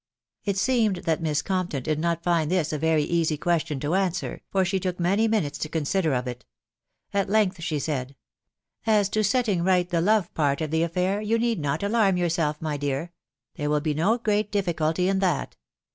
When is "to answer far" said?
3.81-4.65